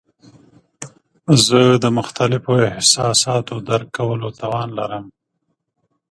زه 1.45 1.61
د 1.83 1.85
مختلفو 1.97 2.53
احساساتو 2.69 3.55
درک 3.67 3.87
کولو 3.97 4.27
توان 4.39 4.67
لرم. 4.79 5.05